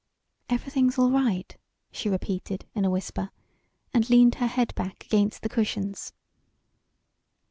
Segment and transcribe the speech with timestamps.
[0.49, 1.55] "Everything's all right,"
[1.91, 3.29] she repeated, in a whisper,
[3.93, 6.11] and leaned her head back against the cushions.